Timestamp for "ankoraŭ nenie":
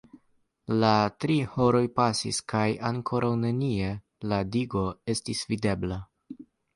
2.89-3.91